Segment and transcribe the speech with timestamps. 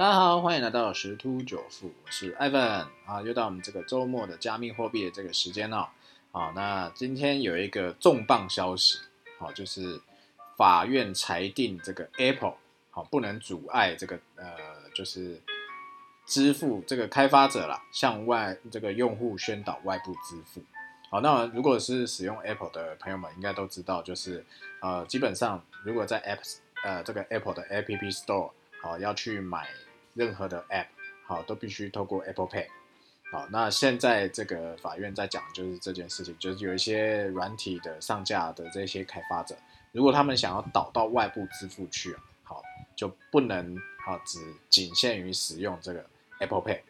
[0.00, 5.90] 大家好，欢迎来到十突九富，我是 Ivan 啊，又到我们这个周末的加密货币的这个时间了。
[6.32, 8.98] 好，那今天有一个重磅消息，
[9.38, 10.00] 好，就是
[10.56, 12.54] 法院裁定这个 Apple
[12.88, 14.56] 好不能阻碍这个呃，
[14.94, 15.38] 就是
[16.24, 20.62] 支付这个开发者啦向外这个用户宣导外部支付。
[21.10, 24.46] 好，那如果是使用 Apple 的朋友们，应该都知道，就是
[24.80, 29.68] 呃，基本上如果在 Apps 呃这个 Apple 的 App Store 好要去买。
[30.14, 30.86] 任何的 App
[31.24, 32.66] 好都必须透过 Apple Pay
[33.30, 39.56] 好，那现在这个法院在讲就是这件事情，就是有一些软体的上架的这些开发者，
[39.92, 42.60] 如果他们想要导到外部支付去，好
[42.96, 46.04] 就不能好只仅限于使用这个
[46.40, 46.80] Apple Pay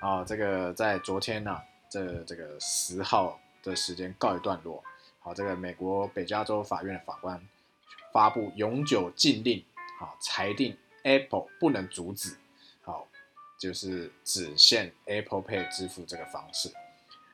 [0.00, 1.60] 啊，这个在昨天呢，
[1.90, 4.82] 这这个十号的时间告一段落，
[5.18, 7.38] 好，这个美国北加州法院的法官
[8.10, 9.62] 发布永久禁令，
[10.00, 10.74] 好裁定。
[11.04, 12.36] Apple 不能阻止，
[13.58, 16.72] 就是只限 Apple Pay 支付这个方式。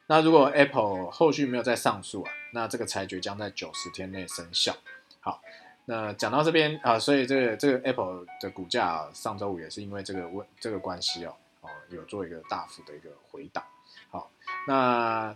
[0.07, 4.77] 那如果 Apple 后续没有再上诉啊，那这个裁决将在九十天内生效。
[5.21, 5.43] 好，
[5.87, 13.65] 那讲到这边啊，所以这个这个 Apple 的股价上周五也是因为这个问这个关系哦，哦有做一个大幅的一个回档。
[14.11, 14.31] 好，
[14.67, 15.35] 那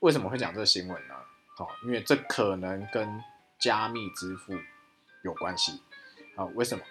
[0.00, 1.14] 为什么会讲这个新闻呢？
[1.56, 3.22] 好，因为这可能跟
[3.58, 4.54] 加密支付
[5.22, 5.80] 有关系。
[6.36, 6.84] 好，为什么？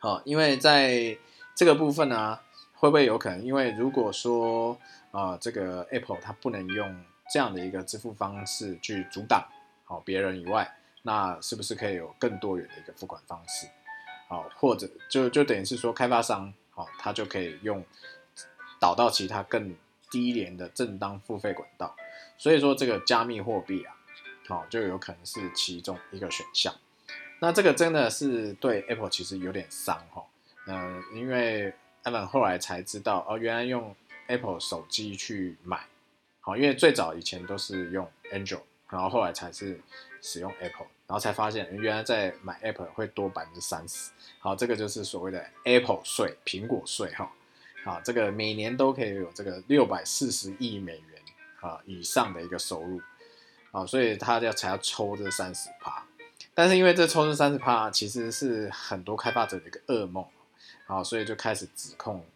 [0.00, 1.16] 好，因为在
[1.60, 2.40] 这个部分呢，
[2.72, 3.44] 会不会有可能？
[3.44, 4.80] 因为如果说
[5.10, 9.46] 啊，这个 Apple 它不能用这样的一个支付方式去阻挡
[9.84, 13.66] 好别人以外，那是不是可以有更多元的一个付款方式？
[14.26, 17.84] 好，或者就就等于是说，开发商好，他就可以用
[18.80, 19.76] 导到其他更
[20.10, 21.94] 低廉的正当付费管道。
[22.38, 23.94] 所以说，这个加密货币啊，
[24.48, 26.74] 好，就有可能是其中一个选项。
[27.40, 30.24] 那这个真的是对 Apple 其实有点伤哈，
[30.66, 31.72] 嗯，因为
[32.04, 33.94] Evan 后来才知道哦，原来用
[34.28, 35.80] Apple 手机去买，
[36.40, 39.80] 好，因为最早以前都是用 Android，然后后来才是
[40.22, 47.30] 使用 Apple，然后才发现原来在买 Apple 会多百分之三十，好，这个就是所谓的 Apple 税，苹果税哈，
[47.84, 51.22] 好，这个每年都可以有这个六百四十亿美元
[51.60, 53.00] 啊以上的一个收入，
[53.72, 56.04] 啊，所以他要才要抽这三十趴。
[56.54, 60.24] 但是因为这抽这三十趴其实是很多开发者的一个噩梦，
[60.90, 62.26] 好，所以就开始指控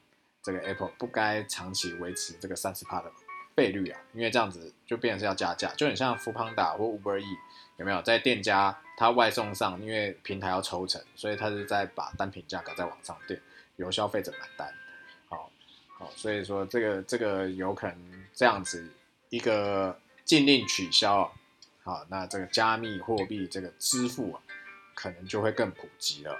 [0.40, 3.10] 这个 Apple 不该长期维持这个三十帕的
[3.56, 7.26] 费率啊，因为这样子就变成是要加价，就很像 f o o p a n d a 或 Uber E
[7.78, 13.40] 有没有在店家他外送上，因为平台要抽成，所以他是在把单品价格再往上垫，
[13.74, 14.72] 由消费者买单，
[15.28, 15.50] 好，
[15.98, 18.88] 好，所以说这个这个有可能这样子
[19.30, 21.34] 一个禁令取消。
[21.82, 24.40] 好，那这个加密货币这个支付啊，
[24.94, 26.38] 可能就会更普及了。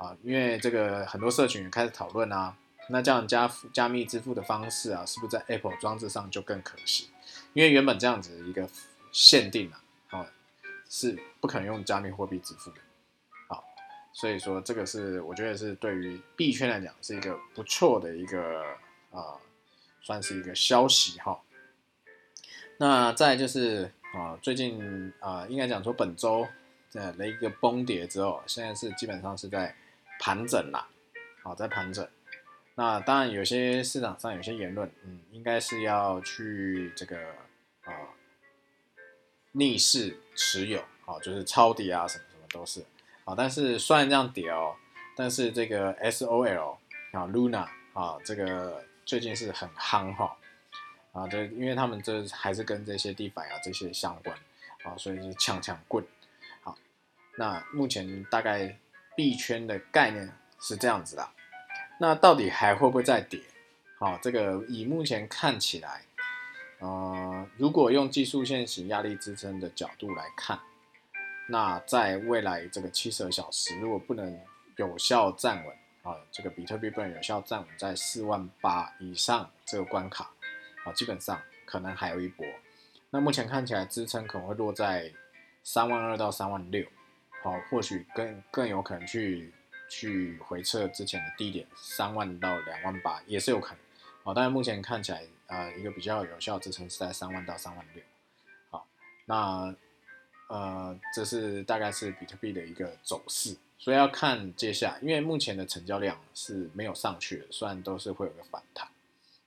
[0.00, 2.56] 啊，因为这个很多社群也开始讨论啊，
[2.88, 7.08] 那这样加加密支付的方式啊，是不是在 Apple 装置上就更可行？
[7.52, 8.68] 因为原本这样子一个
[9.12, 10.26] 限定啊，哦，
[10.88, 12.78] 是不可能用加密货币支付的。
[13.48, 13.62] 好，
[14.12, 18.62] 所以说这个是我觉得是对于币圈来讲是一个不错的一个
[19.10, 19.36] 啊，
[20.00, 21.40] 算是一个消息哈。
[22.78, 23.92] 那再就是。
[24.12, 26.44] 啊，最近啊，应该讲说本周
[26.88, 29.72] 在雷个崩跌之后，现在是基本上是在
[30.20, 30.86] 盘整啦，
[31.42, 32.06] 好，在盘整。
[32.74, 37.18] 那当然有些市场上有些言论，嗯，应该是要去这个
[37.84, 37.92] 啊
[39.52, 42.84] 逆势持有，好，就是抄底啊，什么什么都是。
[43.24, 44.76] 好，但是虽然这样跌哦，
[45.16, 46.76] 但是这个 SOL
[47.12, 50.36] 啊，Luna 啊，这个最近是很夯哈。
[51.12, 54.36] 啊，这因为他们这还是跟这些地板啊这些相关，
[54.84, 56.04] 啊，所以是枪枪棍。
[56.62, 56.78] 好，
[57.36, 58.78] 那目前大概
[59.20, 61.28] 币圈的概念是这样子的，
[61.98, 63.38] 那到底还会不会再跌？
[63.98, 66.00] 好，这个以目前看起来，
[66.78, 70.58] 呃，如果用技术线型压力支撑的角度来看，
[71.50, 74.40] 那在未来这个七十二小时，如果不能
[74.76, 80.30] 有效站稳，啊，这个比特币不能有效站稳在四万八以上这个关卡。
[80.86, 82.46] 啊，基本上可能还有一波。
[83.10, 85.12] 那目前看起来支撑可能会落在
[85.62, 86.86] 三万二到三万六，
[87.42, 89.52] 好，或许更更有可能去
[89.88, 93.78] 去回撤之前的低点三万到两万八也是有可能。
[94.22, 98.04] 好，但是目前看起来，呃，一个比较有效支撑是在三万到三万六。
[98.70, 98.86] 好，
[99.24, 99.74] 那
[100.48, 108.86] 呃，这是大概是比特币的一个走势，所以要看接下来，因为目前的成交量是没有上去的，虽然都是会有个反弹。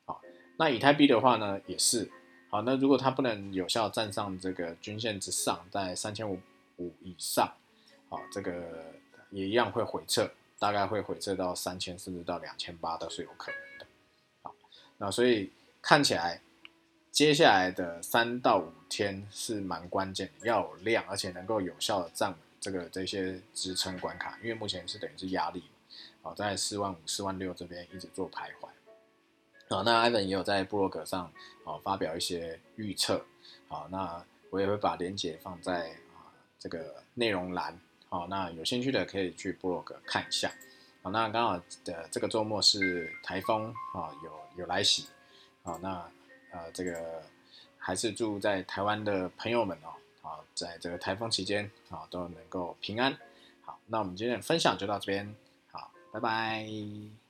[0.05, 0.19] 好
[0.57, 2.09] 那以太币的话呢，也是
[2.49, 2.63] 好。
[2.63, 6.39] 那如果它不能有效站上这个均线之上，在三千五
[6.77, 7.53] 五以上，
[8.13, 8.93] 好，这个
[9.31, 10.29] 也一样会回撤
[10.59, 13.87] 大概会回撤到三千甚至到两千八都是有可能的。
[14.43, 14.53] 好，
[14.99, 15.51] 那所以
[15.81, 16.39] 看起来
[17.11, 25.63] 接下来的三到五天是蛮关键的，要有量，而且能够有效的站稳这个这些支撑关卡，因为目前是等于是压力，
[26.21, 28.69] 好，在四万五、四万六这边一直做徘徊。
[29.69, 31.33] 好，那 Ivan 也有在布洛格上
[31.65, 33.25] 啊发表一些预测，
[33.67, 36.29] 好，那我也会把连接放在啊
[36.59, 37.79] 这个内容栏，
[38.13, 40.51] 好，那有兴趣的可以去部落格看一下，
[41.01, 45.07] 好，那刚好的这个周末是台风啊有有来袭，
[45.63, 46.07] 好，那
[46.51, 47.23] 呃这个
[47.79, 49.89] 还是祝在台湾的朋友们哦，
[50.21, 53.17] 啊在这个台风期间啊都能够平安，
[53.63, 55.35] 好，那我们今天的分享就到这边，
[55.71, 57.22] 好，拜拜。